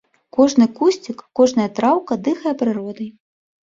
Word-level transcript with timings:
Кожны 0.37 0.67
кусцік, 0.79 1.23
кожная 1.41 1.69
траўка 1.79 2.21
дыхае 2.27 2.59
прыродай. 2.67 3.09